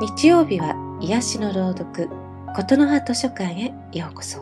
[0.00, 2.08] 日曜日は癒しの朗読、
[2.54, 4.38] 琴の葉図書館へようこそ。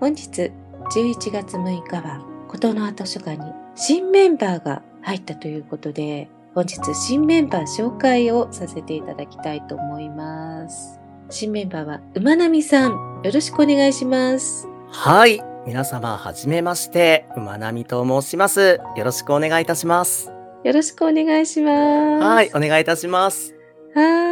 [0.00, 0.50] 本日
[0.94, 10.98] 11月6日は琴の葉図書館に新メンバーが入ったということで、本日新メンバー紹介をさせていただきたいと思います。
[11.28, 14.66] 新メンバーは馬並さん、よろしくお願いします。
[14.90, 15.42] はい。
[15.66, 18.80] 皆様、はじめまして、馬並と申します。
[18.96, 20.32] よろしくお願いいたします。
[20.64, 22.24] よろしくお願いします。
[22.24, 23.54] はい、お願いいたします。
[23.94, 24.27] はい。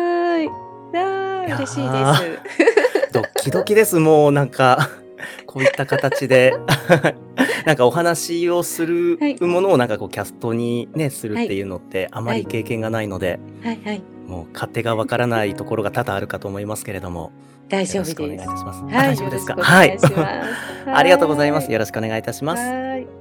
[0.98, 1.98] あ嬉しいで
[3.06, 3.12] す。
[3.12, 3.98] ドキドキです。
[3.98, 4.90] もうなんか、
[5.46, 6.54] こういった形で
[7.64, 17.32] なんかお話をするものをなんかこうキャストにね、するっていうのってあまり経験がないので、はいはい、もう勝手がわからないところが多々あるかと思いますけれども、
[17.68, 18.22] 大丈夫です。
[18.22, 18.82] お願いいたします。
[18.82, 19.56] はい、大丈夫ですか？
[19.58, 19.98] はい。
[20.86, 21.72] ありがとうございます。
[21.72, 23.15] よろしくお願いいたします。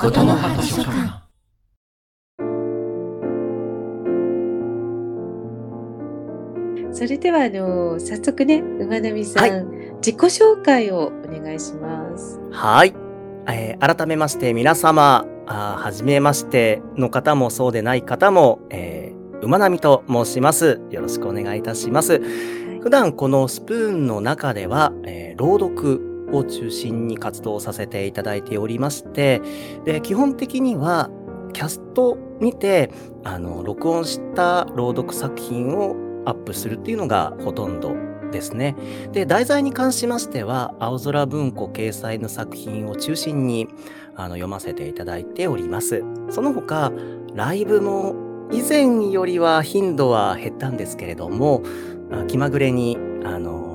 [0.00, 1.26] ことの葉図書館。
[6.92, 9.64] それではあの早速ね馬並さん、はい、
[9.96, 12.38] 自己紹介をお願いします。
[12.52, 12.94] はい、
[13.48, 20.80] えー、改めまして皆様あはじめましての方もそうでない方も、えー、馬並と申します。
[20.90, 22.12] よろしくお願いいたします。
[22.12, 29.40] はい、普段このスプーンの中では、えー、朗読を中心に活動させていただいておりまして、
[29.84, 31.10] で基本的には
[31.52, 32.90] キャストにて
[33.24, 37.96] あの録音した朗読作品をアップするっていうのがほとんど
[38.30, 38.76] ですね。
[39.12, 43.68] で、題材に関しましては、青空文庫掲載の作品を中心に
[44.14, 46.04] あの読ませていただいております。
[46.30, 46.92] その他、
[47.34, 48.14] ライブも
[48.52, 51.62] 以前よりは頻度は減ったんですけれども、
[52.26, 53.67] 気まぐれに、あの、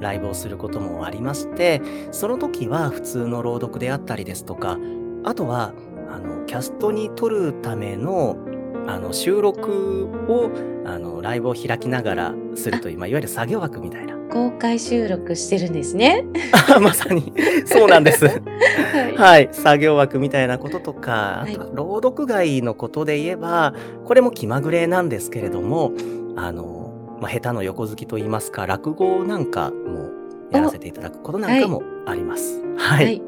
[0.00, 4.78] ライブをすることもありまして、その時は普通の朗読であったりですとか、
[5.24, 5.72] あとは、
[6.10, 8.38] あの、キャストに撮るための
[8.86, 10.50] あの収録を
[10.86, 14.16] あのライブを開きながらするという、まあ、いわゆる作業枠みたいな。
[14.30, 16.24] 公開収録してるんですね。
[16.80, 17.32] まさに
[17.66, 19.48] そうなんです、はい、はい。
[19.52, 25.92] 作業枠みたいなこととか、あとは朗読外のことで言えば、これも気まぐれなんですけれども、
[26.36, 26.77] あの、
[27.20, 30.10] まあ、下手の横好きと言いますか、落語なんかも
[30.50, 32.62] やらせていただくことなんかもあります。
[32.76, 33.22] はい、はい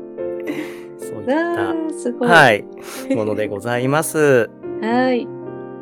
[1.00, 2.64] そういった、はい、
[3.14, 4.50] ものでございます。
[4.80, 5.22] はい。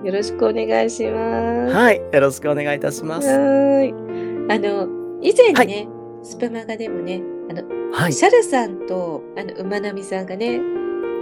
[0.05, 1.75] よろしくお願いします。
[1.75, 1.97] はい。
[1.97, 3.29] よろしくお願いいたします。
[3.29, 3.91] はい。
[3.91, 4.89] あの、
[5.21, 5.89] 以前ね、はい、
[6.23, 7.21] スプマガでもね、
[7.51, 10.61] あの、はい、シャルさんと、あの、馬並さんがね、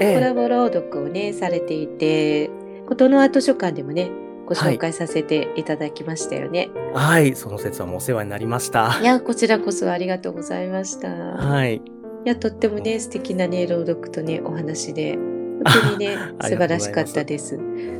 [0.00, 2.50] ええ、コラボ朗読をね、されていて、
[2.86, 4.10] 琴の葉図書館でもね、
[4.47, 6.71] ご紹介させていただきましたよね。
[6.95, 8.99] はい、はい、その説はもうお世話になりました。
[9.01, 11.09] いや、こちらこそありがとうございました。
[11.09, 11.77] はい。
[11.77, 11.83] い
[12.25, 17.59] や、とってもね、素敵なね、朗読とね、お話で、本当にね、素晴らしかったです。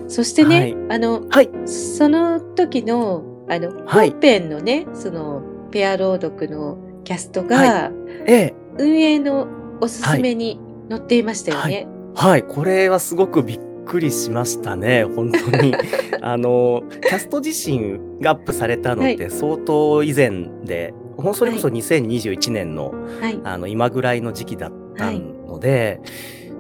[0.09, 7.91] そしてね、はい、あの、はい、その時の、あの、本編のね、その、ペア朗読のキャストが、
[8.27, 9.49] ええ、運営の
[9.81, 11.87] おすすめに載っていましたよね。
[12.15, 15.75] はい、これはすごくびっくりしましたね、本当に。
[16.21, 26.09] あの、キャスト自身がアップされたのって相当以前で、はい、それこそ2021年の、はい、あの、今ぐらいの時期だったので、は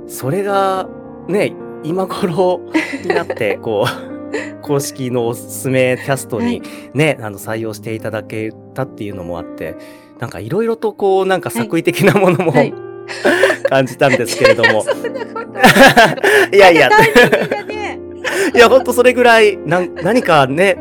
[0.06, 0.10] い。
[0.10, 0.88] それが
[1.28, 2.60] ね、今頃
[3.02, 6.62] になって、 こう、公式のおすすめキャストに
[6.94, 9.76] ね、はい、あの採用していただけたっていうのもあって、
[10.18, 12.72] なんかいろいろとこう、なんか作為的なものも、はい、
[13.68, 14.84] 感じたんですけれども。
[16.52, 16.90] いやいや、
[18.54, 20.76] いや、ほんとそれぐらい、な何かね、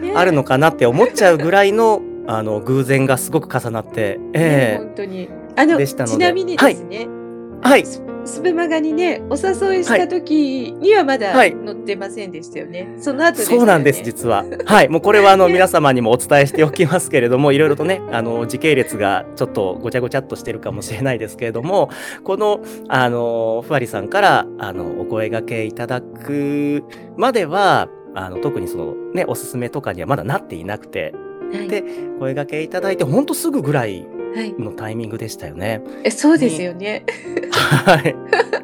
[0.00, 0.12] ね。
[0.14, 4.80] あるのかなって思っちゃうぐらいの、あの、偶然がすごく重なって、ええ。
[4.80, 5.28] ー、本当に。
[5.56, 7.08] あの、ちなみにですね、はい、
[7.62, 7.84] はい
[8.26, 12.82] スプマガにね、お誘いした時にはまだ載ってませんでしたよね。
[12.82, 14.44] はい、その後ね、そうなんです、実は。
[14.66, 14.88] はい。
[14.88, 21.88] もうこれはあの、皆様にもお伝えしておきますけれども、いろいろとね、あの、時系列がちょっとごちゃごちゃっとしてるかもしれないですけれども、
[22.24, 26.82] この、あの、ふわりさんから、あの、お声掛けいただく
[27.16, 31.14] までは、あの、特にその、ね、おすすめとかにはまだなっていなくて、
[31.52, 31.82] はい、で、
[32.18, 34.08] 声掛けいただいて、ほんとすぐぐらい
[34.58, 35.82] のタイミングでしたよね。
[35.84, 37.04] はい、えそうですよね。
[37.50, 38.14] はい。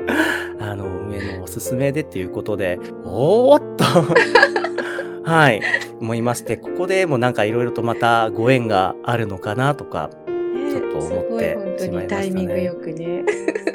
[0.60, 3.84] あの、上のおすすめでっていうことで、おーっと
[5.28, 5.60] はい、
[6.00, 11.90] 思いまして、ここでもなんかいろいろとまたご縁があるのかなとか、ちょっと思ってしまいましたね。
[11.90, 13.24] 本当にタイミングよくね。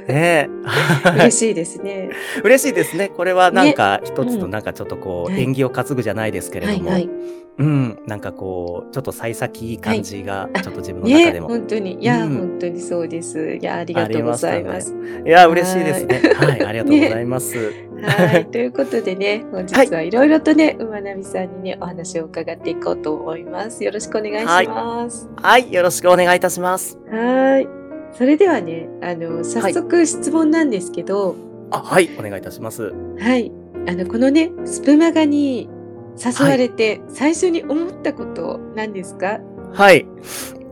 [0.08, 0.50] ね
[1.16, 2.10] 嬉しいですね。
[2.44, 3.10] 嬉しいですね。
[3.10, 7.38] これはなんか一つうんのなんかちょっとこう、はい縁起を担ぐじゃないですけれども、はいはい。
[7.60, 11.48] うん、なんかこう、ちょっと幸先いい感じが、あちょっと自分の中ねでも。
[11.48, 11.98] 本当に。
[12.00, 13.56] いや、うん本当にそうです。
[13.56, 14.94] いや、ありがとうございます。
[15.26, 16.22] いや、嬉しいですね。
[16.36, 17.58] はい、ありがとうございます。
[18.04, 18.46] はい。
[18.52, 23.84] ということでね、本日はいろいろとね、馬並さんにね、お話を伺っていこうと思います。
[23.84, 25.28] よろしくお願いします。
[25.42, 27.00] はい、よろしくお願いいたします。
[27.10, 27.87] はい。
[28.14, 31.36] それではね、あの、早速質問なんですけど、
[31.72, 32.94] あ、はい、お願いいたします。
[33.20, 33.52] はい。
[33.88, 35.70] あの、このね、スプマガに
[36.18, 39.40] 誘われて、最初に思ったことなんですか？
[39.74, 40.06] はい。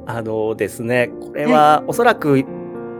[0.07, 2.43] あのですね、これはおそらく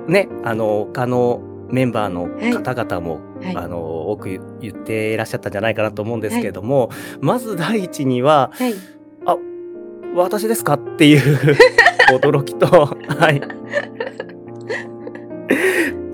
[0.07, 1.41] ね、あの、他の
[1.71, 2.27] メンバーの
[2.63, 3.55] 方々も、はい。
[3.55, 4.29] あの、多く
[4.59, 6.89] 言っていらっしゃったんじゃないかなと思うんですけれども、
[7.21, 8.75] まず第一には、はい。
[10.15, 10.75] 私ですか？
[10.75, 11.21] っていう
[12.11, 12.67] 驚きと、
[13.07, 13.41] はい。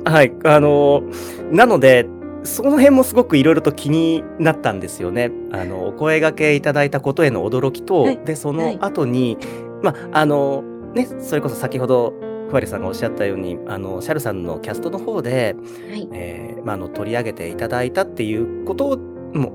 [0.03, 1.03] はい、あの、
[1.51, 2.07] なので、
[2.43, 5.31] その辺もすごくいろいろと気になったんですよね。
[5.51, 9.38] あの、お声掛けいただいたことへの驚きと、はいで、そはいの後に、
[9.83, 12.13] まあ、あの、ね、それこそ先ほど、
[12.49, 15.55] ふわりさんがおっしゃったように、あの、シャルさんのキャストの方で、
[15.89, 16.09] はい。
[16.13, 19.53] えーまあ、あの、取り上げていただいたっていうことも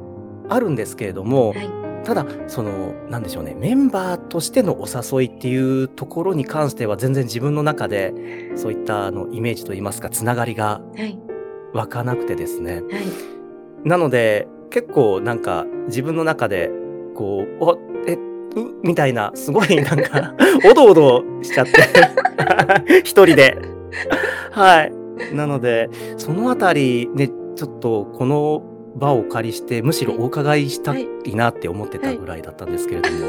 [0.49, 1.86] あるんですけれども、はい。
[2.07, 8.15] ただ、その、なんでしょうね、メンバーとしてのお誘いっていうところに関しては、全然自分の中で、
[8.55, 11.19] そういったあのイメージといいますか、つながりがはい。
[11.75, 12.75] 湧かなくてですね。
[12.75, 12.85] はい。
[13.89, 16.71] なので、結構なんか、自分の中で、
[17.17, 17.77] こう、お、
[18.07, 18.19] え、う、
[18.85, 20.33] みたいな、すごいなんか、
[20.71, 21.73] おどおどしちゃって、
[23.03, 23.59] 一人で。
[24.53, 24.93] はい。
[25.35, 33.27] なので、そのあたり、ね、ちょっと、この場をお借りして、むしろお伺いしたいなって思ってたぐらいだったんですけれども。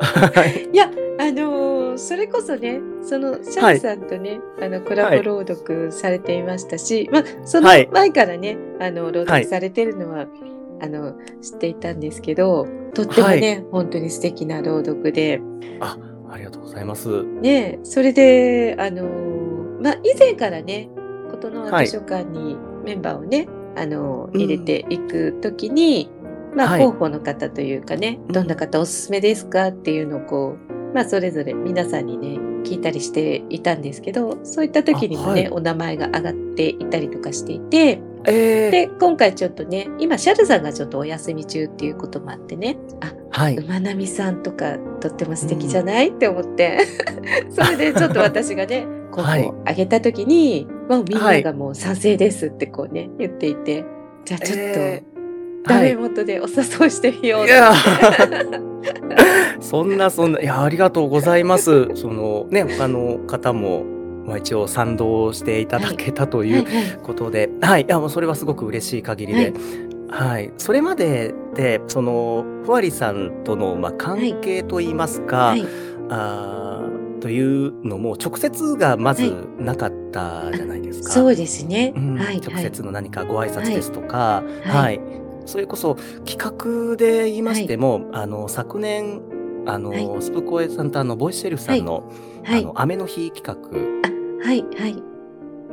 [0.00, 0.68] はい。
[0.72, 0.76] い。
[0.76, 7.88] や、あのーそれこそね、そのシャンさんとね、あのコラボ朗読されていましたし、まあそのはい。
[7.92, 9.44] 前からね、あの朗はい。
[9.44, 10.26] 読されてるのは、
[10.80, 15.40] あの知っていたんですけど、とってもね、本当に素敵な朗読で、
[15.80, 15.96] あ
[16.36, 17.22] りがとうございます。
[17.22, 20.88] ね、それであのーまあ以前からね、
[21.30, 24.40] 琴の葉図書館にメンバーをね、あのーうん。
[24.40, 26.10] 入れていくときに、
[26.54, 26.84] まあはい。
[26.84, 35.48] 候補の方というかね、どんな方おすすめですかっていうのをこう、まあそれぞれ皆さんにね、聞いたりしていたんですけど、そういった時にもね、あはい。
[35.50, 43.56] お名前が上がっていたりとかしていて、ええで、今回ちょっとね、今シャルさんがちょっとお休み中っていうこともあってね、あ、はい。
[43.56, 46.78] 馬並さんとかとっても素敵じゃない、って思って、
[47.50, 49.44] それでちょっと私がね、候補はい。
[49.44, 51.42] をあげた時に、もうみんはない。
[51.42, 53.84] がもう賛成ですってこうね、言っていて、
[54.24, 55.14] じゃあちょっと、えー
[55.64, 55.96] ダメはい。
[55.96, 57.72] 元でお誘いしてみよういや
[59.60, 61.88] そんなそんな、いや、ありがとうございます。
[61.94, 63.82] そのね、他の方も、
[64.26, 69.54] まあ一応賛同していただけたとはいいうはいことで、はい、いや、もうそれはすごく嬉しい限りで、
[70.10, 75.64] はい、それまでで、その、ふわりさんとの、まあ、関係といいますか、はい。
[76.10, 76.73] あー
[77.24, 81.10] というのも、直接がまずはいなかったじゃないですか。
[81.10, 81.94] そうですね。
[81.96, 82.38] うんはい。
[82.38, 85.00] 直接の何かご挨拶ですとか、ははいい、
[85.46, 85.94] それこそ
[86.26, 89.22] 企画で言いましても、あの昨年
[89.64, 92.12] あの、はいスプコエさんとあのボイスシェルフさんの,、
[92.44, 92.60] はい。
[92.60, 93.56] あの雨の日企画
[94.46, 94.62] はい。
[94.78, 95.02] はい。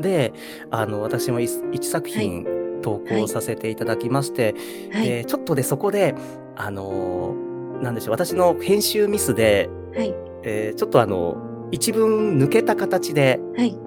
[0.01, 0.31] で
[0.69, 2.45] あの私も一一作品
[2.81, 4.55] 投稿させていただきまして、
[4.93, 5.05] はい。
[5.05, 6.15] でちょっとでそこで
[6.55, 7.35] あの
[7.81, 10.30] なんでしょう私の編集ミスで、はい。
[10.43, 11.37] えーちょっとあの
[11.71, 13.77] 一文抜けた形ではい。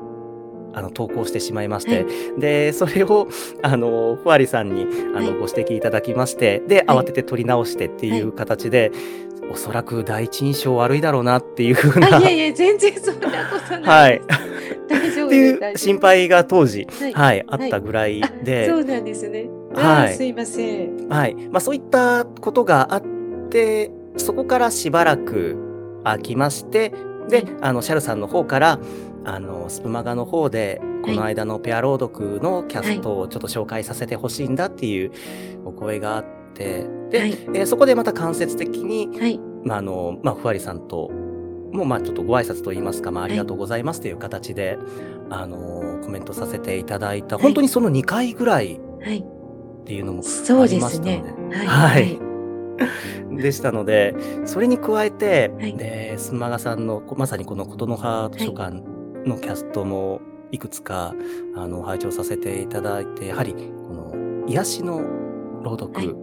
[0.77, 3.29] あの投稿してしまいまして、はでそれを
[3.63, 8.91] あのふわりさんにあの、はいご指摘いただきましてではい慌てて撮り直してっていう形で、
[9.53, 14.21] おそらく第一印象悪いだろうなっていうふうなあ、いやいや、全然そんなことなはい。
[14.89, 15.37] 大丈夫って。
[15.37, 19.47] いう心配が当時、はいはいあったぐらいで、そうなんですね。
[19.75, 21.09] はいすいません。
[21.09, 23.03] はいまあ、そういったことがあっ
[23.49, 25.57] てそこからしばらく
[26.05, 26.93] 空きまして
[27.29, 28.79] で、はいあのシャルさんの方から
[29.25, 35.13] あのスプマガの方でこの間のペア朗読のキャストをちょっと紹介させてほしいんだっていう
[35.65, 39.41] お声があってで、はいえーそこでまた間接的に、はい。
[39.65, 41.11] まああのまあ、ふわりさんと
[41.73, 44.79] もまあちょっとご挨拶といいますか、まあ、ありがとうございますという形で、
[45.31, 49.19] あのコメントさせていただいた、はい本当にその2回ぐらいはい。
[49.19, 51.57] っていうのもそうでありますしたねので。。
[51.57, 51.67] はい。
[51.67, 52.24] はい
[53.31, 54.15] でしたので、
[54.45, 58.83] それに加えて、はいで、スマガさんの、こまさにこの琴の葉図書館
[59.25, 61.15] のキャストもいくつか、
[61.57, 64.15] あの、拝聴させていただいて、やはり、この、
[64.47, 65.03] 癒しの
[65.63, 66.17] 朗はい読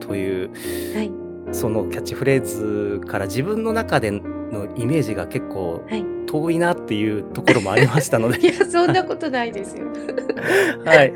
[0.00, 0.50] という、
[0.94, 1.12] はい。
[1.50, 4.10] そのキャッチフレーズから自分の中で、
[4.52, 6.04] のイメージが結構はい。
[6.26, 9.86] 遠いなっていうところもありましたので いや、そんなことないですよ。
[10.84, 11.12] はい。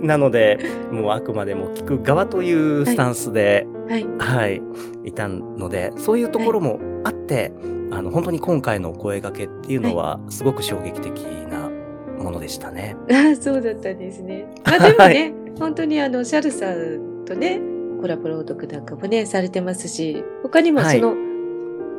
[0.00, 0.58] なので、
[0.92, 4.06] もうあくまでも聞く側というスタンスで、はい。
[4.18, 4.62] はい、
[5.04, 7.52] い、たので、そういうところもあって、
[7.90, 11.20] あの、本当に今回のお声掛けっていうのは、すごく衝撃的
[11.50, 11.68] な
[12.22, 12.96] ものでしたね。
[13.10, 14.46] ああ、そうだったんですね。
[14.64, 17.60] まあでもね、本当にあの、シャルさんとね、
[18.00, 21.29] コラボ朗読なんかもね、されてますし、他にもその、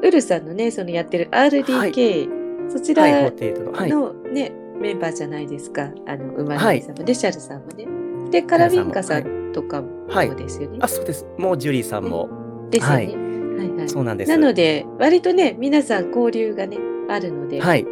[0.01, 3.71] ウルさんのね、そのやってる RDK、そちらはい、48の。
[3.71, 4.61] はい。
[4.81, 5.91] メンバーじゃないですか。
[6.07, 7.87] あの、馬はいのさんもね、シャルさんもね。
[8.31, 10.79] で、カラビンカさはんとかもですよね。
[10.81, 11.25] あ、そうです。
[11.37, 12.29] もうジュリーさんも、
[12.71, 12.95] ですよね。
[12.95, 13.89] はいはいはい。
[13.89, 14.31] そうなんです。
[14.31, 16.77] なので、割とね、皆さん交流がね、
[17.09, 17.85] あるので、はい。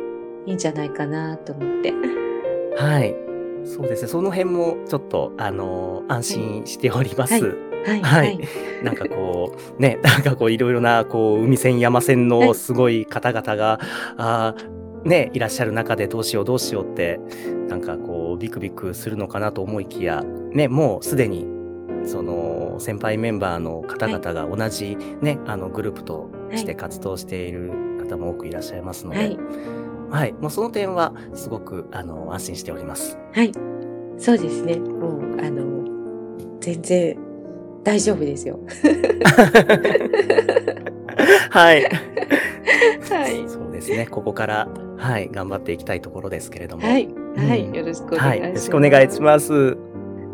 [0.46, 1.94] いいんじゃないかなと思って。
[2.76, 3.16] はい。
[3.66, 4.08] そうですね。
[4.08, 7.34] その辺も、ちょっと、あのー安心しております。
[7.34, 7.69] はいはい。
[7.86, 8.84] ははいい。
[8.84, 13.80] なんかこう、ね、 なんかこう、いろいろな、こう、海線、山線はいのすごい方々が、
[14.18, 17.20] あーね、いらっしゃる中でどうしようどうしようって、
[17.70, 21.48] なんかこう、ビクビクするのかなと思いきや、ね、もうすでに、
[22.04, 27.72] その、先輩メンバーの方々が同じね、あの、グループとして活動している
[28.10, 29.38] 方も多くいらっしゃいますので、はい。
[30.10, 33.18] はい、もうその点は、すごく、あの、安心しております。
[33.34, 33.52] はい。
[34.18, 34.78] そうですね。
[34.78, 35.84] もう、あの、
[36.60, 37.29] 全然
[37.84, 38.60] 大丈夫ですよ。
[41.50, 41.84] はい。
[41.84, 43.50] はい。
[43.50, 44.08] そうですね。
[44.08, 44.68] ここから、
[44.98, 46.84] はい、頑張っていきたいところですけれども。
[46.88, 47.08] はい。
[47.36, 47.62] はい。
[47.66, 48.40] うんよろしくおはい。
[48.42, 48.54] 願いします。
[48.54, 49.78] よろしくお願いします。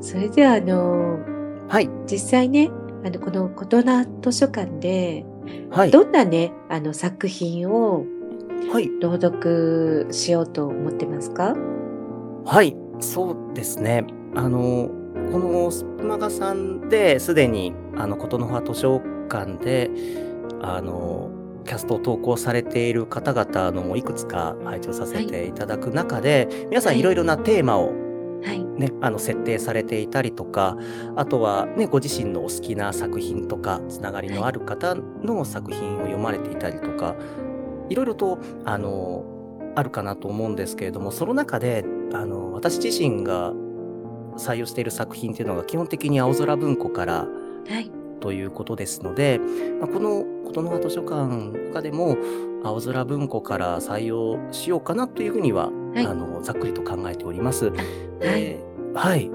[0.02, 1.20] それでは、あの、
[1.68, 1.90] はい。
[2.06, 2.70] 実際ね、
[3.04, 5.26] あの、この琴名図書館で、
[5.70, 5.92] はい。
[5.92, 8.06] どんなね、あの、作品を
[8.72, 8.90] はい。
[9.00, 11.56] 朗読しようと思ってますか？
[12.46, 12.76] はい。
[13.00, 14.06] そうですね。
[14.34, 14.90] あの、
[15.36, 19.92] このスプマガさんですでに、あの、琴の葉図書館で、
[20.62, 21.30] あの、
[21.66, 27.92] キャストを投稿されている方々のもいくつか拝聴させていただく中で、皆さはいんいろいろなテーマを
[28.46, 28.64] はい。
[28.64, 30.78] ね、あの設定されていたりとか、
[31.18, 37.18] あとはね、ご自身のお好きな作品とか、つながりのある方の作品を読まれていたりとか、
[37.90, 39.26] いろいろと、あの、
[39.76, 43.52] あるかなと思うんですけれども、その中で、あの、私自身が
[44.38, 47.28] 採用している作品っていうのが基本的に青空文庫から
[47.68, 47.92] はい。
[48.22, 49.40] ということですので、
[49.80, 52.18] まあ、この琴の葉図書館の中でも
[52.64, 57.68] 青空文庫から採用しようかなというふうには、はいあのざっくりと考えております。
[57.70, 57.76] はい。
[58.22, 59.30] えーはい。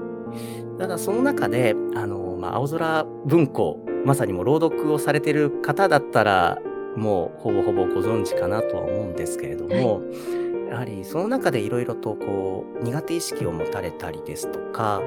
[0.79, 6.57] ただその中で、あの、まあ、青空文庫、まさにもう朗読をされてる方だったら、
[6.97, 10.01] もうほぼほぼご存知かなとは思うんですけれども、
[10.71, 15.01] やはりその中でいろいろとこう、苦手意識を持たれたりですとか、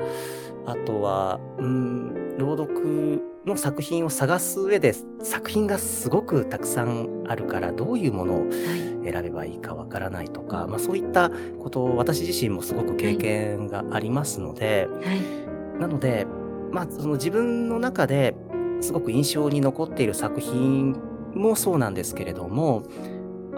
[0.67, 8.95] あとは、うん、朗読の作品を探す上で、作品がすごくたくさんあるから、どういうものをはい。
[9.05, 15.79] 選べばいいかわからないとか、まあそういったことを私自身もすごく経験がありますので、はい。
[15.79, 16.27] なので、
[16.73, 18.35] まあその自分の中で
[18.81, 20.97] すごく印象に残っている作品
[21.35, 22.85] もそうなんですけれども、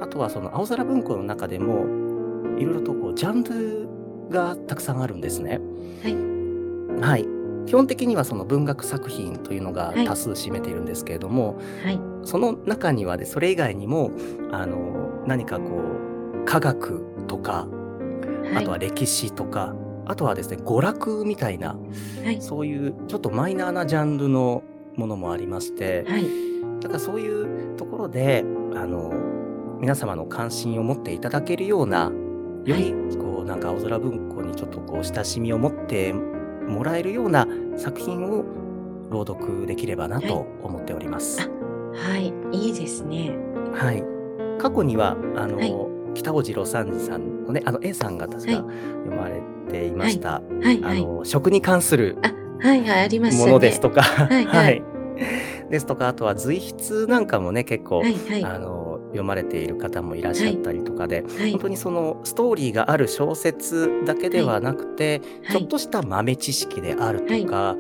[0.01, 1.85] あとはその青空文庫の中でも、
[2.59, 3.89] いろいろとこうジャンル
[4.31, 5.61] がたくさんあるんですね。
[6.03, 7.01] はい。
[7.01, 7.27] はい。
[7.67, 12.01] 基本的にはその文学作品というのがはい多数占めているんですけれども、はい。
[12.23, 14.11] その中にはね、それ以外にも、
[14.51, 15.81] あの、何かこ
[16.43, 17.69] う、科学とか、
[18.55, 19.75] あとは歴史とか、
[20.07, 21.77] あとはですね、娯楽みたいな、
[22.25, 22.41] はい。
[22.41, 24.63] そういうちょっとマイナーなジャンルの
[24.95, 26.25] ものもありまして、はい。
[26.81, 29.13] だからそういうところで、あの、
[29.81, 32.11] 皆様の関心を持っていただけるような、
[32.65, 38.45] より、こう、なんか青空文庫にちょっとこう、親しみを持ってもらえるような作品を
[39.11, 41.41] 朗読できればなと思っております。
[41.43, 41.49] あ
[41.97, 42.33] はい。
[42.53, 43.37] いいですね。
[43.73, 44.03] はい。
[44.59, 48.63] 過去には、あの、はい北尾次郎三次さんのね、あの A さんが確かはい
[49.05, 50.81] 読まれていました、はい。
[50.81, 51.03] はい。
[51.03, 52.33] あの、食に関するあ、
[52.67, 52.81] はい。
[52.81, 53.05] はい。
[53.05, 53.45] ありますね。
[53.45, 54.83] ものですとか、いはい
[55.71, 58.15] ですとか、あとは随筆なんかもね、結構、はい。
[58.15, 58.45] はい。
[58.45, 61.51] あの、読まれている方もいらっしゃったりとかで、はい。
[61.53, 65.57] 本当にそのストーリーがある小説だけではなくて、はい。
[65.59, 67.77] ちょっとした豆知識であるとか、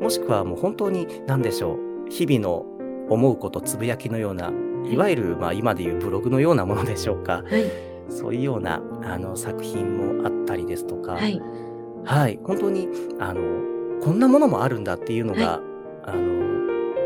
[0.00, 1.74] もしくはもう本当に何でしょ
[2.06, 2.66] う、日々の
[3.08, 4.52] 思うこと、つぶやきのような、
[4.90, 4.96] い。
[4.96, 7.42] わゆる、まあ今でいうブログのようなものでしょうか。
[7.46, 7.90] はい。
[8.08, 11.40] そういうような、あの、作品もあったりですとか、はい。
[12.04, 13.40] はい、本当に、あの、
[14.00, 15.60] こんなものもあるんだっていうのが、
[16.04, 16.40] あの、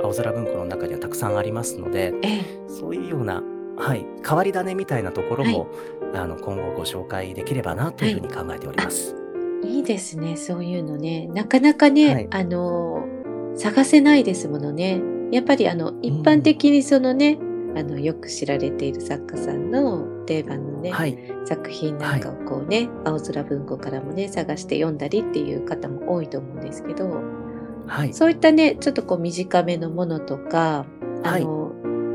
[0.05, 2.41] 青空文庫の中にはたくさんありますので、ええ。
[2.69, 3.43] そういうような、
[3.77, 5.69] はい、変わり種みたいなところも、
[6.15, 9.17] あの、今後ご紹介できればなというふうに考えております。
[9.63, 10.37] いいですね。
[10.37, 11.27] そういうのね。
[11.29, 13.07] なかなかね、はいあの、
[13.57, 15.01] 探せないですものね。
[15.33, 17.39] やっぱりあの、一般的にそのね、
[17.77, 21.19] あのよく知られている作家さんの定番のね、はい。
[21.45, 27.23] 作品なんかをこうね、青空文庫からもね探して読んだりっていう方も多いと思うんですけど
[27.87, 28.15] はい。
[28.15, 30.87] そういったねちょっとこう短めのものとか
[31.25, 31.73] あはいの、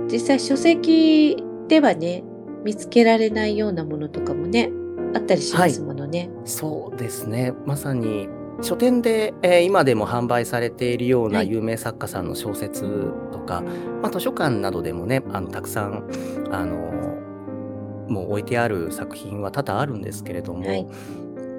[0.10, 2.24] 実際書籍ではね
[2.66, 4.72] 見つけられないようなものとかもね
[5.16, 6.30] あったりしますものね。
[6.44, 7.54] そうですね。
[7.66, 8.28] まさに
[8.62, 13.64] 書店で、えー今でも販売されているようなはい有名作家さんの小説とか、
[14.02, 16.10] まあ、図書館などでもね、あのたくさん、
[16.52, 16.76] あの
[18.10, 20.88] もう置いてある作品は多々あるんですけれども、はい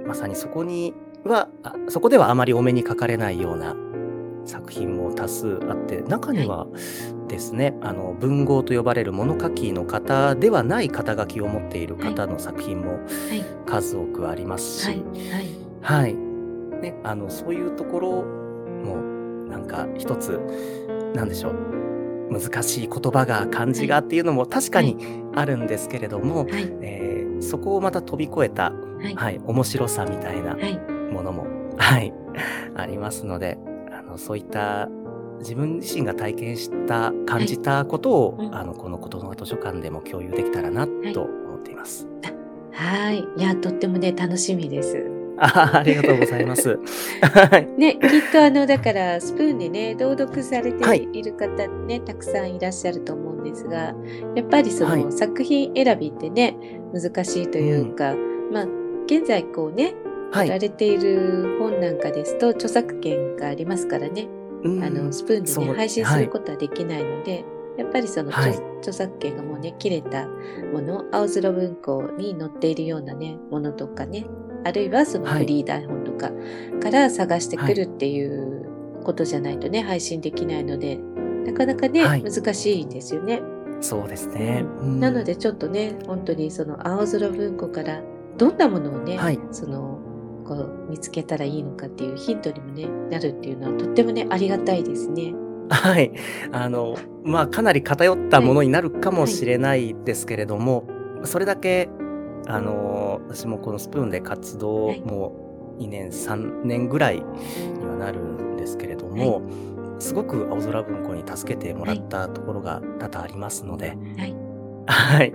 [0.07, 0.93] まさにそこに
[1.25, 3.77] はあ、そこではあまりお目にかかれないような
[4.51, 6.67] 作品も多数あって、中には
[7.29, 13.45] ですね、あの文豪と呼ばれる物書きの方ではない肩書きを持っている方の作品もはい。
[13.67, 14.99] 数多くありますし、はい。
[15.01, 16.03] はい。
[16.03, 16.15] はい。
[16.83, 18.11] ね、あの、そういうところ
[18.85, 18.97] も、
[19.49, 20.41] なんか一つ、
[21.15, 21.55] なんでしょう。
[22.33, 24.97] 難しい言葉が、漢字がっていうのも確かに
[25.35, 26.73] あるんですけれども、はい。
[26.83, 27.11] えー
[27.43, 29.15] そこをまた飛び越えた、はい。
[29.15, 30.79] はい、面白さみたいなはい。
[31.11, 31.47] ものも、
[31.79, 32.13] はい、
[32.77, 33.70] ありますので、あ
[34.11, 34.89] の、そういった
[35.39, 42.07] 自分自身が体験した、感じたことを、うんあの、このことの図書館でも共有できたらな、と思っています。
[42.73, 45.05] はいいやとってもね楽しみです。
[45.39, 46.79] あありがとうございます。
[47.21, 47.67] はい。
[47.79, 53.95] ね、きっとあのだからスプーンでね朗読されはいている方ね、たくさんいらっしゃると思うんですが
[54.35, 56.57] やっぱりその、はい作品選びってね
[56.95, 58.15] 難しいというか、
[58.53, 58.67] まあ
[59.07, 59.95] 現在こうね
[60.33, 60.47] はい。
[60.47, 64.29] 売られている本なんかですと著作権がありますからね、
[64.63, 64.85] うん。
[64.85, 67.45] あのスプーンでね配信することはできないので、
[67.79, 68.51] やっぱりその、はい。
[68.51, 70.27] 著著作権がもうね切れた
[70.73, 74.25] もの青空文庫に載っているようなねものとかね
[74.65, 75.41] あるいはそのはい。
[75.41, 76.31] フリー台本とか
[76.83, 78.67] から探してくるっていう
[79.05, 80.99] ことじゃないとね配信できないので
[81.45, 82.23] なかなかね、はい。
[82.23, 83.43] 難しいんですよね。
[83.83, 84.65] そうですね。
[84.83, 88.03] なのでちょっとね本当にその青空文庫から
[88.39, 89.39] どんなものをね、はい。
[89.53, 90.00] その
[90.51, 95.33] こう見つけたらいいのかっていうヒントにもねなるっていうのはとってもねありがたいですね。
[95.71, 96.11] はい。
[96.51, 100.89] あの、まあ、かなり偏ったものになるかもしれないですけれども、
[101.23, 101.89] それだけ、
[102.49, 107.23] あの、私もこのスプーンで活動はいも2年、3年ぐらいに
[107.87, 109.43] はなるんですけれども、
[110.01, 114.35] すごく青空文庫に助けてもらったところが多々ありますので、はい
[114.87, 115.33] はい。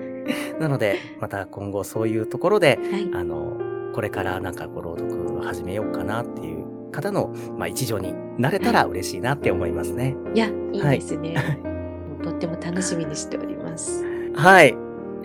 [0.59, 3.53] なので、また今後そういうところで、はいあの、
[3.95, 10.17] これからなんかこう朗読を始めようかなっていう方の、まあ、一助になれたら嬉しいなって思いますね。
[10.33, 11.33] いやいいですね。
[11.63, 14.03] もうとっても楽しみにしております。
[14.35, 14.71] はい。
[14.71, 14.77] よ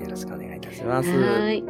[0.08, 1.10] ろしくお願いいたします。
[1.10, 1.64] はい。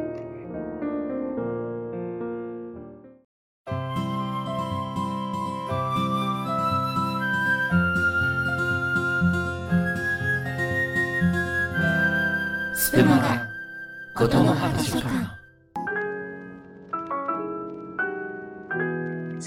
[12.75, 13.47] スプマガ
[14.15, 15.40] ことの葉図書館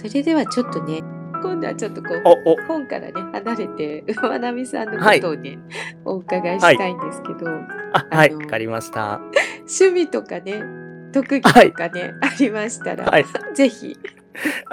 [0.07, 1.03] それではちょっとね
[1.43, 5.59] 今度はちょっとこう本からね離れて 馬並さんのことをね、
[6.05, 7.51] お伺いしたいんですけど、
[7.93, 9.21] あ、はい、わかりました。
[9.61, 10.63] 趣味とかね
[11.15, 13.25] 特技とかね、 ありましたら、はい。
[13.55, 13.97] ぜひ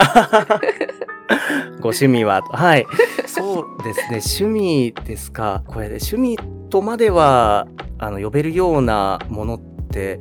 [1.80, 2.88] ご趣味は、はい。
[3.28, 5.64] そうですね、趣味ですか。
[5.68, 6.40] これで趣味
[6.72, 7.68] とまでは、
[8.00, 10.20] あの、呼べるようなものって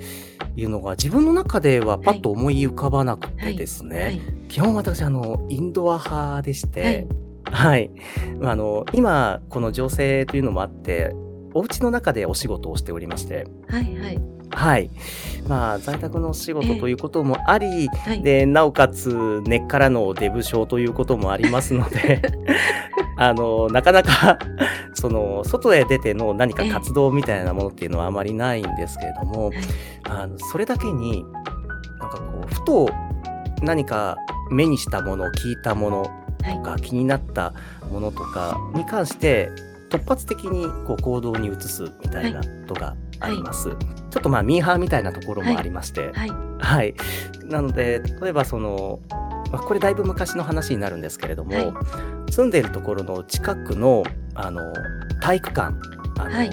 [0.56, 4.02] いうのが自分の中ではパッと思い浮かばなくてですね。
[4.02, 7.06] はい基本私、あの、インドア派でして、
[7.44, 7.88] はい。
[8.40, 11.14] まああの、今、この情勢というのもあって、
[11.54, 14.20] お家の中でお仕事をしておりまして、はいはい。
[14.50, 14.90] はい。
[15.48, 18.22] まあ、在宅のお仕事ということもあり、はい。
[18.22, 22.20] で、なおかつ根っからのデブ症ということもありますので、
[23.16, 24.38] あの、なかなか、
[24.94, 29.54] その、外へ出ての何か活動みたいなものっていうのはあまりないんですけれども、はい。
[30.04, 31.24] あの、それだけに、
[32.00, 32.88] なんかこう、ふと
[33.62, 34.16] 何か
[34.50, 36.02] 目にしたもの、聞いたもの
[36.42, 36.56] はい。
[36.56, 37.52] とか、気になった
[37.90, 39.50] ものとかに関して、
[39.90, 43.70] 突発的にこう行動に移すみたいなことがあります。
[44.10, 46.30] ちょっとまあミーハーみたいなところもありまして、はい。
[46.58, 46.94] はい。
[47.44, 49.00] なので、例えばその、
[49.50, 51.62] まあ、これだいぶ昔の話になるんですけれども、は
[52.28, 52.32] い。
[52.32, 54.72] 住んでいるところの近くの、あの、
[55.20, 55.74] 体育館、
[56.18, 56.50] あの、はい。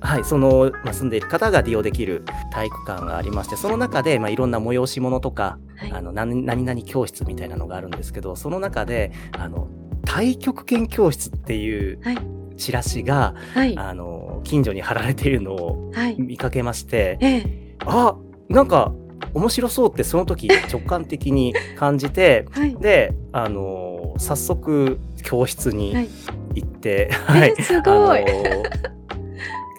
[0.00, 5.92] はい、その、まあ、住んでいる方が利用できる体育館がありまして、その中で、まあ、いろんな催し物とか、はい。
[5.92, 9.68] あの、何何々教室みたいなのがあるんですけど、その中で、あの、
[10.06, 13.74] 太極拳教室っていうはいチラシが、はい。
[13.78, 16.16] あの、近所に貼られているのをはい。
[16.20, 17.76] 見かけまして、ええ。
[17.86, 18.14] あ
[18.48, 18.92] なんか
[19.34, 22.74] 面白そうってその時直感的に感じてはい。
[22.76, 26.08] であの早速教室にはい。
[26.54, 28.24] 行って、えーすごい。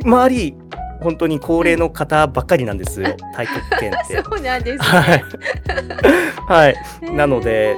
[0.06, 0.56] 周り、
[1.02, 3.02] 本当に高齢の方ばっかりなんです。
[3.02, 4.22] よ、太極拳って。
[4.24, 4.86] そうなんですね。
[4.86, 5.24] はい。
[6.48, 6.76] はい。
[7.14, 7.76] なので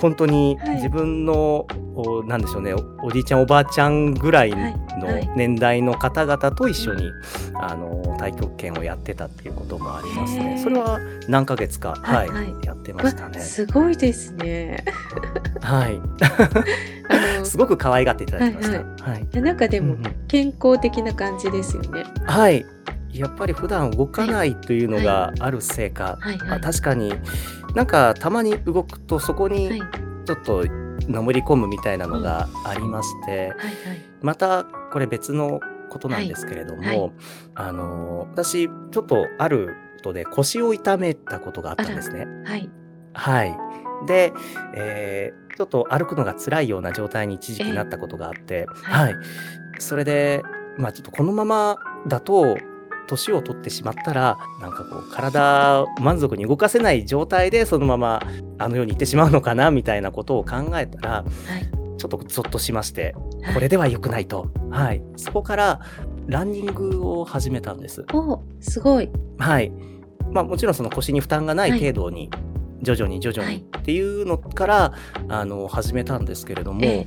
[0.00, 4.70] 本当にはい自分の、おなんでしょうねおおじいちゃんおばあちゃんぐらいのは
[5.10, 7.10] いはい年代の方々と一緒に、
[7.54, 10.60] あの太極拳をやってたっていうこともありますね。
[10.62, 13.40] それは何ヶ月か、ははいいはいやってましたわね。
[13.40, 14.84] すごいですね。
[15.60, 16.00] はい。
[17.44, 18.78] すごく可愛がっていただきました。
[18.78, 19.40] ははいい。
[19.40, 22.04] なんかでも健康的な感じですよね。
[22.24, 22.64] はい。
[23.12, 26.60] やっぱり普段動かないというのがあるせいか、あはいはい。
[26.60, 27.12] 確かに
[27.78, 29.68] なんかたまに動くとそこはいに
[30.26, 30.64] ちょっと
[31.08, 33.54] のめり込むみたいなのがありまして、はいはい。
[34.20, 37.12] またこれ別のことなんですけれども、はいはい
[37.54, 42.26] あの私ちょっとあることで腰を痛めたことがあったんですね。
[42.44, 42.68] はい。
[43.14, 43.56] はい。
[44.08, 44.32] で、
[44.74, 49.14] えーちょっと歩くのが辛いような状態に一時期なったことがあって、ははいい。
[49.80, 50.42] それで、
[50.78, 52.56] まあちょっとこのままだと、
[53.08, 58.22] 年を取ってしまったら、なんかこう、体を満足に動かせない状態で、そのまま
[58.58, 61.24] あの世に行ってしまうのかな、みたいなことを考えたら、は
[61.58, 61.78] い。
[61.98, 64.50] ちょっとゾッとしまして、はいこれでは良くないと。
[64.70, 65.02] はい。
[65.16, 65.80] そこから、
[66.26, 68.04] ランニングを始めたんです。
[68.12, 69.08] おすごい。
[69.38, 69.72] はい。
[70.30, 72.30] まあもちろんその腰に負担がないはい程度に、
[72.82, 74.92] 徐々に徐々にっていうのから、
[75.28, 77.06] あの、始めたんですけれども、え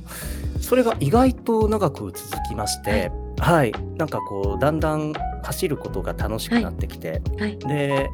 [0.60, 3.72] それが意外と長く続きまして、はい。
[3.96, 5.12] なんかこう、だんだん
[5.42, 7.58] 走ることが楽しくなってきて、はい。
[7.58, 8.08] で、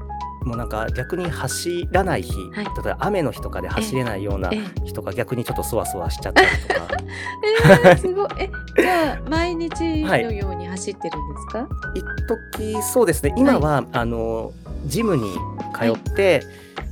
[0.45, 2.65] もうなんか逆に走らない日、はい。
[2.65, 6.89] 例えば雨の日とかで走れないようなえ人が逆にちょっとそわそわしちゃったりとか、
[7.85, 8.29] えー、すごい。
[8.39, 11.69] え、じゃあ毎日のように走ってるんですか？
[11.95, 12.05] 一
[12.57, 13.35] 時そうですね。
[13.37, 14.53] 今は、あの
[14.87, 15.35] ジムに
[15.75, 16.43] 通って、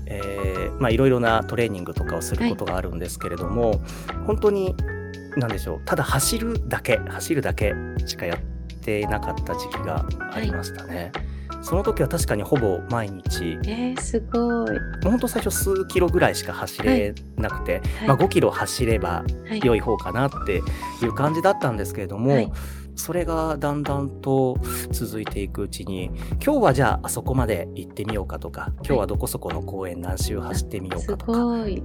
[0.07, 3.81] えーまあいろいろなトレーニングとかをすることがあるんですけれども、
[4.27, 4.75] 本当に
[5.37, 5.81] 何でしょう。
[5.87, 7.72] ただ走るだけ走るだけ
[8.05, 8.44] しかやって
[9.09, 11.12] なかった時期がありましたね。
[11.62, 13.59] その時は確かにほぼ毎日。
[13.66, 14.40] えー、すごい。
[14.40, 18.09] もう本当最初数キロぐらいしか走れなくて、はい。
[18.09, 19.61] まあ、5キロ走ればはい。
[19.64, 20.62] 良い方かなって
[21.03, 22.53] いう感じだったんですけれども、はい。
[22.94, 24.57] それがだんだんと
[24.90, 26.11] 続いていくうちに
[26.42, 31.83] 今日はじゃああそこまで行ってみようかとか今日はどこそこの公園何周走ってみようすかとか、ごい。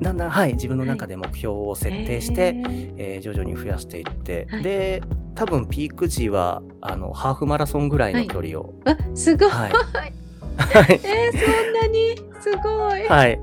[0.00, 2.94] だんだん、はい、自分の中で目標を設定して、えー。
[2.96, 4.62] えー徐々に増やしていって、はい。
[4.62, 5.02] で
[5.36, 9.48] 多分ピーク時はあのハーフマラソンぐらいの距離を、あ、すごい。
[9.48, 9.72] はい。
[10.56, 11.00] はい。
[11.04, 12.16] えー、そんなに？
[12.40, 13.06] すごい。
[13.06, 13.40] はい、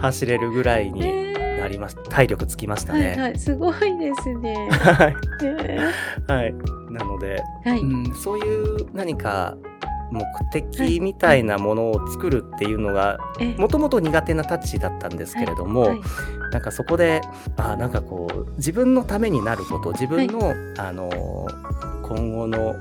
[0.00, 1.36] 走れるぐらいにえー。
[1.60, 3.16] なりました体力つきましたはいね。
[3.18, 4.68] はい、すごいですね。
[4.70, 5.16] はい。
[5.42, 5.78] え
[6.26, 6.54] はい、
[6.90, 7.80] なので、ーはい。
[7.80, 9.56] うん、そういう何か
[10.10, 16.00] 目的みたいなものを作るっていうのがえもともと苦手なタッチだったんですけれども、はい
[16.52, 17.20] なんかそこで
[17.56, 21.10] あなんかこう自分のためになること自分の、あの
[22.02, 22.76] 今後の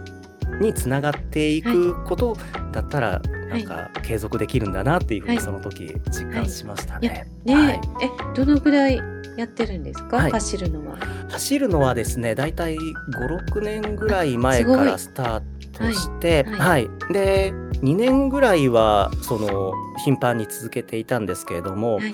[0.61, 2.37] につながっていくこと
[2.71, 5.45] だったら、なんか継続できるんだなっていうふうにはい。
[5.45, 7.27] その時実感しましたね。
[7.43, 7.81] ねえ、はい。
[8.01, 9.01] え、どのぐらい
[9.37, 10.31] やってるんですか、はい。
[10.31, 10.97] 走るのは。
[11.29, 15.43] 走るのはですねだいたい56年ぐらい前からスター
[15.73, 16.59] トしてはい。
[16.59, 16.77] は
[17.09, 22.13] い、で2年ぐらいはその頻繁に続けていたんですけれども、はい。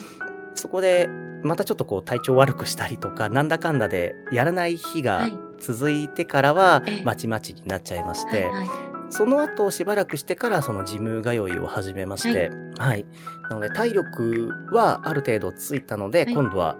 [0.56, 1.08] そこで
[1.44, 5.38] またちょっとこう体調悪くしたりとかなんだかんだでやらない日がはい。
[5.60, 7.04] 続いてからはええ。
[7.04, 8.54] まちまちになっちゃいまして、はい。
[8.54, 8.68] はい。
[9.12, 13.06] その後しばらくしてからそのジム通いを始めまして、はい。
[13.50, 16.34] なので体力はある程度ついたので、はい。
[16.34, 16.78] 今度は、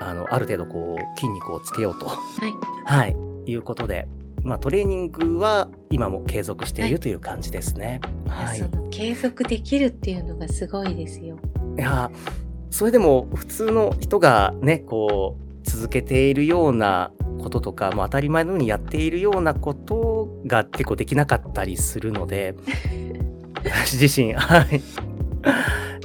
[0.00, 2.54] あの、ある程度こう筋肉をつけようと、はい。
[2.84, 3.16] はい。
[3.46, 4.08] いうことで、
[4.42, 8.00] まあトレーニングは今も継続していはいるという感じですね。
[8.28, 8.58] はい。
[8.58, 11.38] その継続できるっていうのがすごいですよ。
[11.78, 12.10] いや、
[12.70, 22.54] それでも普通の人がね、こう、続けているようなこととか、もう当たり前のようにやっているようなことが結構できなかったりするので、
[23.64, 24.82] 私自身、はい。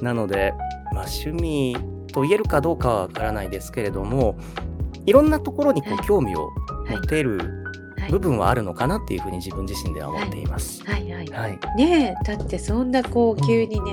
[0.03, 0.53] なので、
[0.93, 1.77] まあ趣味
[2.17, 4.39] と言えるかどうかはわからないですけれども、
[5.05, 6.49] いろんなところにこはいう興味を
[6.89, 10.83] 持てるはい部分はあるのかなっていうふうに自分自身では思っています。
[10.83, 11.27] はいはい。
[11.27, 11.59] はい。
[11.75, 13.91] ねえ、だってそんなこう急にね、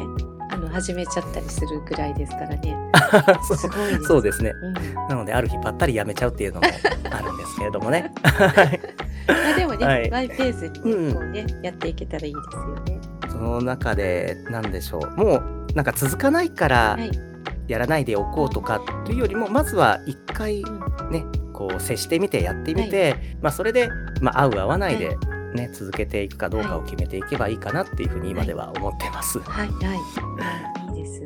[0.51, 2.77] あの始めちゃったりするぐらいですからね。
[3.47, 4.05] そうすごいです。
[4.05, 4.53] そうですね。
[4.53, 5.09] うん。
[5.09, 6.67] なので、ある日ぱったりやめちゃうっていうのも
[7.11, 8.11] あるんですけれどもね。
[8.23, 8.81] はい
[9.27, 13.01] まあでもね、はいマイペースにうんね、こうね、やっていけたらいいですよね。
[13.29, 15.17] その中で、なんでしょう。
[15.17, 17.34] もう、なんか続かないからはい。
[17.69, 23.89] やらないでおこうとかというよりも、まずは一回うんね、こう接してみてやってみて、まあそれで、
[24.21, 25.17] まあ合う合わないで
[25.55, 29.39] ね、続けていくかどうかを決めていけばいいかなっていうふうに今では思ってます。
[29.41, 29.95] はいは
[30.93, 30.99] い。
[30.99, 31.21] いいです。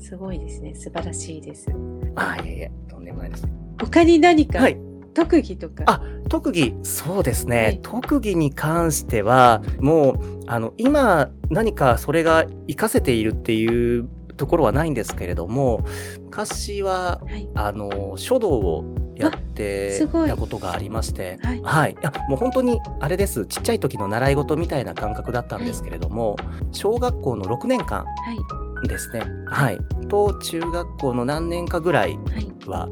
[0.00, 0.74] すすごいですね。
[0.74, 1.68] 素晴らしいです。
[2.16, 3.46] あ、いえいえ、とんでもないです。
[3.80, 4.78] 他に何か、はい。
[5.14, 5.84] 特技とか？
[5.86, 7.56] あ特技、そうですね。
[7.64, 15.80] はい特技に関しては、もう、あの、今、何かそれが活かせているっていうところはないんですけれども、
[16.24, 17.48] 昔は、はい。
[17.54, 18.84] あの、書道を
[19.16, 21.92] やっていたことがありまして、はいはい。
[21.92, 23.46] いや、もう本当に、あれです。
[23.46, 26.36] ちっちゃい時の習い事みたいな感覚だったんですけれども、
[26.72, 28.12] 小学校の6年間は
[28.84, 28.88] い。
[28.88, 29.22] ですね。
[29.46, 29.78] はい。
[30.08, 32.52] と、中学校の何年かぐらいはい。
[32.68, 32.88] は、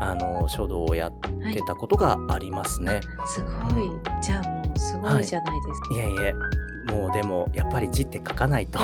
[0.00, 1.62] あの、書道をやっはいて。
[1.62, 3.00] たことがありますね。
[3.26, 3.90] すごい。
[4.22, 5.94] じゃあもうすごいじゃないですか。
[5.94, 6.32] いえいえ、
[6.94, 8.78] もうでも、やっぱり字って書かないと、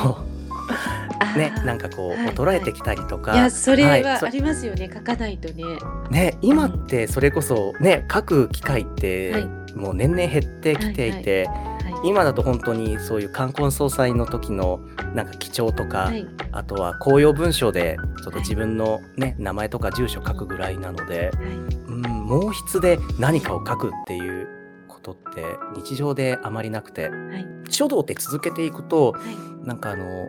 [1.37, 3.35] ね、なんかこう、はい衰えてきたりとか。
[3.35, 4.91] いや、それはありますよね。
[4.93, 5.65] 書かないとね。
[6.11, 12.09] ね、今ってそれこそね、書く機会って、はいもう年々減ってきていて、はい。
[12.09, 14.81] 今だと本当にそういう冠婚葬祭の時の
[15.15, 16.27] なんか記帳とか、はい。
[16.51, 21.47] あとは公用文書でちょっと自分のね、名前とか住所書くぐらいなので、はい。
[21.89, 24.49] うん、毛筆で何かを書くっていう
[24.89, 25.45] ことって
[25.77, 27.47] 日常であまりなくて、はい。
[27.69, 29.67] 書道って続けていくと、はい。
[29.67, 30.29] なんかあの、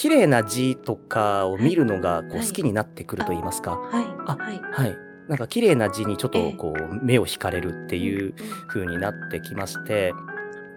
[0.00, 3.72] 綺麗な字とかを見るのがこうはい好きになってくると言いますか。
[3.72, 4.04] はい。
[4.26, 4.60] あはい。
[4.72, 4.96] はい。
[5.28, 8.34] なんか綺麗な字にちょっええとこう目を引かれるっていうう
[8.66, 10.14] 風になってきまして、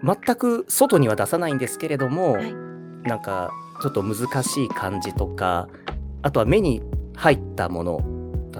[0.02, 2.36] 全く外には出さないんですけれども、ん。
[2.36, 2.54] はい。
[3.08, 5.68] なんかちょっと難しい漢字とか、
[6.20, 6.82] あとは目に
[7.16, 8.00] 入ったもの、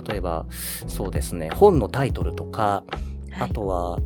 [0.09, 2.85] 例えばそうですね、本のタイトルとか、
[3.39, 3.99] あとは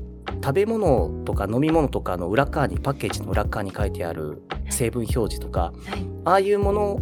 [0.42, 6.06] 食べ物とか飲み物とかの裏側に、パッケージの裏側に書いてある成分表示とか、はい。
[6.24, 7.00] ああいうもの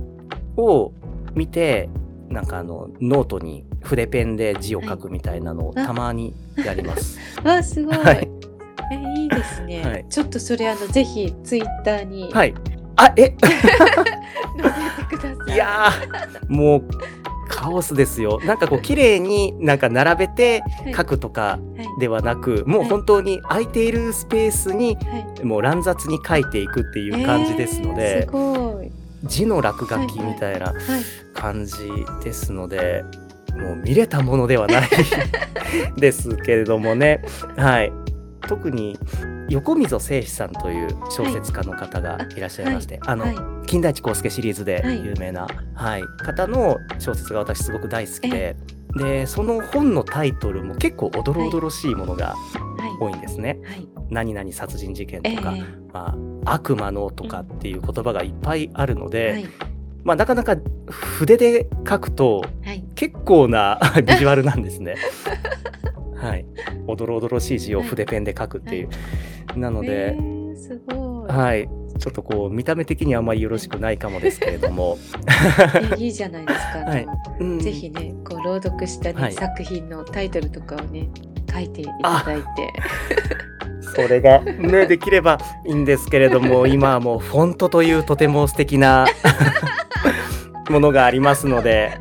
[0.57, 0.93] を
[1.35, 1.89] 見て、
[2.29, 7.19] なんかあの、ノートに筆ペンで字を書くみたいなのをはいたまにやります。
[7.45, 7.97] わ あ、すごい。
[7.99, 8.29] はい
[8.93, 9.83] え、いいですね。
[9.83, 12.31] はいちょっとそれ、あの、ぜひ、ツイッターに。
[12.33, 12.55] はい。
[12.97, 13.35] あ、え？
[13.43, 15.55] 載せてください。
[15.55, 16.85] いやー、もう、
[17.49, 18.41] カオスですよ。
[18.45, 21.59] なんかこう、綺麗になんか並べてはい書くとかは
[21.99, 22.01] い。
[22.01, 25.45] ではなく、もう本当に空いているスペースに、はい。
[25.45, 28.91] もう乱雑に書いていくっていう感じですのえーで。
[29.25, 30.75] 字の落書きみたいなはい。
[31.35, 31.75] 感じ
[32.23, 33.05] ですので、
[33.59, 34.89] もう見れたものではない
[35.99, 37.23] ですけれどもね。
[37.57, 37.93] はい。
[38.49, 38.97] 特に
[39.49, 43.37] 横溝正史さんという小説家の方がいらっしゃいまして、あの、はい。
[43.67, 48.57] 金田一耕助シリーズではい有名な、はい方の小説が私すごく大好きで、
[48.97, 52.35] で、その本のタイトルも結構おどろおどろしいものがは
[52.87, 52.97] い。
[52.99, 53.59] 多いんですね。
[53.65, 53.89] はい。
[54.11, 59.47] 何々殺人事件とえか、えまあ、悪魔のとかっていう言葉がいっぱいあるので、はい。
[60.05, 60.57] まあ、なかなか
[60.89, 62.85] 筆で書くとはい。
[62.95, 64.95] 結構な ビジュアルなんですね。
[66.17, 66.47] はい。
[66.87, 68.89] おどろおどろしい字を筆ペンで書くっていう。
[69.59, 71.33] なのえで、ーすごい。
[71.33, 71.69] はい。
[71.99, 74.99] ちょっとこう、見た目的にはあまりよろしくないかもですけれども。
[75.93, 76.79] え いいじゃないですか。
[76.91, 77.07] はい
[77.41, 81.09] うんぜひね、こう朗読した、ねはい作品のタイトルとかをね、
[81.53, 82.47] 書いていただいて。
[83.95, 89.07] それがね、 できればいいんですけれども、今はもうフォントというとても素敵な
[90.69, 91.99] ものがありますので、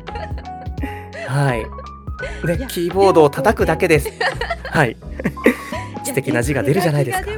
[1.26, 1.60] はい。
[1.60, 4.10] いや、でキーボードを叩くだけです。
[4.64, 4.96] はい。
[6.04, 7.30] 素敵な字が出るじゃないですか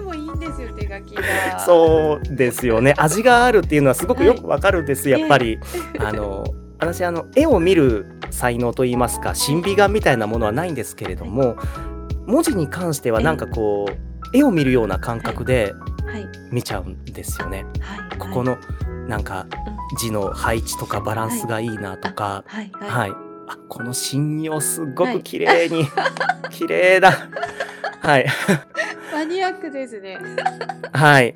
[1.08, 1.58] 手書きがでもいいんですよ、手書きが。
[1.60, 2.94] そうですよね。
[2.96, 5.58] 味があるっていうのはすごくよくわかるんです、はいやっぱり。
[5.98, 6.44] あの、
[6.78, 11.56] 私、あの、絵を見る才能といいますか、審美眼みたいなものはないんですけれども、
[12.26, 15.74] 文字に関してはなんかこう、絵を見るような感覚で
[16.06, 16.26] はい。
[16.50, 17.66] 見ちゃうんですよね。
[17.80, 18.18] はい。
[18.18, 18.58] ここの、
[19.08, 19.46] なんか、
[19.98, 23.27] 字の配置とかバランスがいいなとか、はい。
[23.68, 25.86] この信用すっごく綺麗に、
[26.50, 27.12] 綺麗だ。
[28.00, 28.26] はい。
[29.12, 30.18] マニアックですね。
[30.92, 31.34] はい。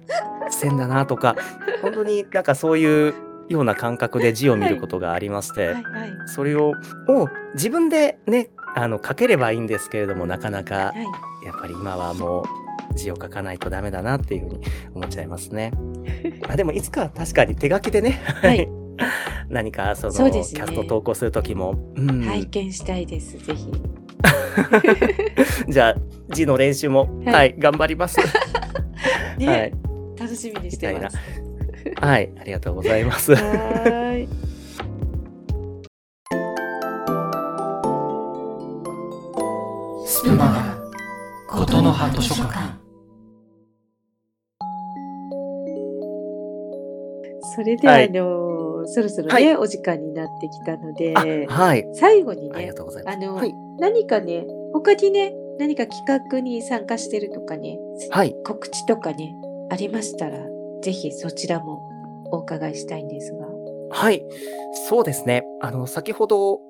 [0.50, 1.36] 線だなとか、
[1.80, 3.14] 本当になんかそういう
[3.48, 5.74] ような感覚で字を見ることがありまして、はい。
[5.74, 5.82] はい。
[6.26, 6.74] それを、
[7.08, 11.46] を自分でね、あの、書ければいいんですけれども、なかなか、はい。
[11.46, 14.60] やっぱり今はもう、字を書かないとダメだなっていうふうに
[14.94, 15.72] 思っちゃいますね。
[16.48, 18.68] あでも、いつか確かに手書きでね、はい。
[19.48, 23.70] 何かその、そねキャスト投稿するときも、うん拝見したいです、ぜひ。
[25.68, 25.94] じゃあ、
[26.30, 28.18] 字の練習も、はいはい、頑張ります。
[29.38, 29.72] ね、はい。
[30.18, 31.18] 楽しみにしてます。
[31.96, 33.34] はい、ありがとうございます。
[33.34, 34.28] はーい。
[40.06, 40.44] スプマ
[41.48, 42.82] ガことの葉図書館
[47.54, 51.14] それでは、はいあのそろそろね、はいお時間になってきたので、
[51.48, 51.88] あ、はい。
[51.94, 53.16] 最後にねありが、とうございます。
[53.16, 53.54] あの、はい。
[53.78, 57.78] 何かね、他にね、何か企画に参加してるとかね、
[58.10, 58.34] はい。
[58.44, 59.34] 告知とかね、
[59.70, 60.38] ありましたら、
[60.82, 61.82] ぜひそちらも
[62.32, 63.46] お伺いしたいんですが。
[63.90, 64.24] はい。
[64.88, 65.44] そうですね。
[65.60, 66.60] あの、先ほど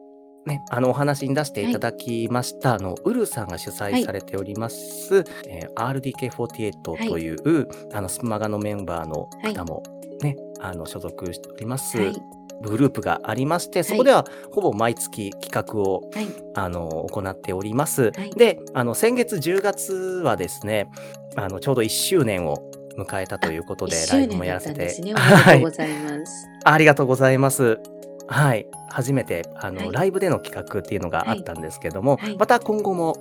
[0.46, 9.82] ね、あの、お話に出していただきました、あの、ウルさんが主催されております、えー RDK48 という、あの、スプマガのメンバーの方も
[10.20, 12.16] ね、あの、所属しております、はい。
[12.62, 16.26] グループがありまして、そこではほぼ毎月企画を、はい。
[16.54, 18.12] あの、行っております。
[18.16, 20.88] はいで、あの、先月10月はですね、
[21.36, 22.62] あの、ちょうど1周年を
[22.96, 25.12] 迎えたということで、一ライブもやらせて、ったんですね。
[25.14, 26.48] おはいめでとうございます。
[26.64, 27.80] ありがとうございます。
[28.28, 28.66] はい。
[28.88, 33.16] 初めて、あの、はいライブでの企画っていうのがあったんですけども、はいまた今後も、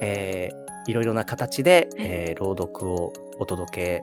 [0.00, 4.02] えーいろいろな形で、はいえー朗読をお届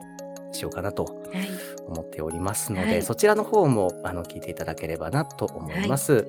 [0.52, 1.48] しようかなとはい。
[1.88, 6.28] 思っておりますので、はいそちらの方も、あの、聞いていただければなと思います。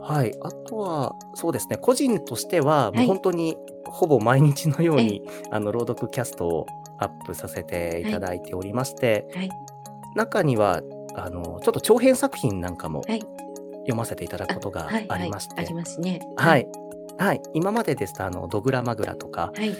[0.00, 0.32] はい。
[0.42, 6.66] あとは、そうですね、個人としては、もう本当に、ほぼ毎日のように、あの、朗読キャストを
[6.98, 9.50] アップさせていただいておりまして、はい。
[10.14, 10.82] 中には、
[11.14, 13.20] あの、ちょっと長編作品なんかもはい。
[13.80, 15.06] 読ませていただくことがはい。
[15.08, 16.20] ありまして、はいありますね。
[16.36, 16.68] はい。
[17.18, 17.42] はい。
[17.52, 19.74] 今までですと、あの、ドグラマグラとか、はい。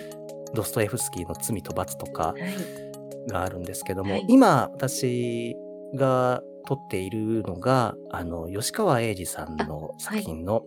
[0.54, 2.87] ドストエフスキーの罪と罰とかはい。
[3.28, 4.24] があるんですけども、はい。
[4.28, 5.54] 今、私
[5.94, 10.62] が撮っているのが、あの、吉川英治さんの作品の、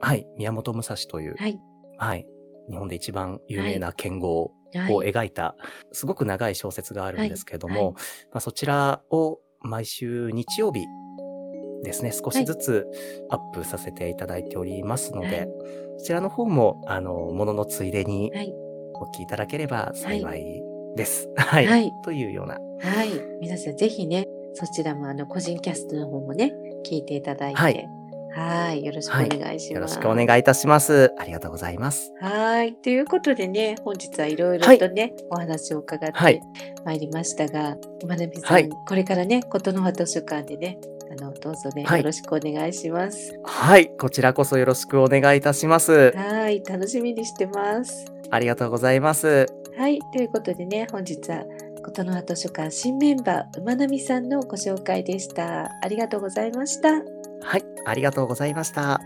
[0.00, 1.58] はい、宮本武蔵という、はい。
[1.98, 2.26] はい、
[2.70, 4.94] 日本で一番有名な剣豪はい。
[4.94, 5.54] を描いた、
[5.92, 7.84] すごく長い小説があるんですけども、はい。
[7.84, 7.94] はい。
[7.94, 8.00] ま
[8.34, 10.86] あ、そちらを毎週日曜日
[11.82, 12.86] ですね、少しずつ
[13.28, 15.48] アップさせていただいておりますので、はい。
[15.98, 18.52] そちらの方も、あの、もののついでにはい。
[18.94, 20.61] お聞きいただければ幸い
[20.96, 21.28] です。
[21.36, 21.66] はい。
[21.66, 22.54] はいというような。
[22.54, 23.08] はい。
[23.40, 26.52] 皆さんぜひね、そちらもあの、個人キャストの方もね、
[26.84, 27.60] 聞いていただいて。
[27.60, 27.88] はい。
[28.34, 28.84] はい。
[28.84, 29.72] よろしくお願いします。
[29.74, 31.12] よろしくお願いいたします。
[31.18, 32.12] ありがとうございます。
[32.20, 32.74] はい。
[32.74, 36.42] ということでね、本日はいろいろとね、お話を伺っはいて
[36.84, 40.78] まいりましたが、今波さん、はいこれからね、琴の葉図書館でね、
[41.10, 43.38] あの、どうぞね、はいよろしくお願いします。
[43.44, 43.88] はい。
[43.98, 46.12] こちらこそよろしくお願いいたします。
[46.16, 46.62] はい。
[46.66, 48.06] 楽しみにしてます。
[48.30, 49.61] ありがとうございます。
[49.76, 49.98] はい。
[50.12, 51.44] ということでね、本日は、
[51.84, 55.70] 琴の葉図書館新メンバー、馬並さんのご紹介でした。
[55.82, 56.94] ありがとうございました。
[56.94, 57.64] はい。
[57.84, 59.00] ありがとうございました。